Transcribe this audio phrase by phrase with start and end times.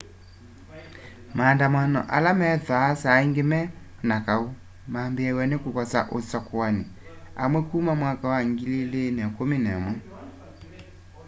[1.37, 3.59] maandamano ala methwaa saa ingi me
[4.07, 4.45] na kau
[4.93, 6.83] mambiiaw'a ni kukosa usakuani
[7.43, 9.93] amwe kuma 2011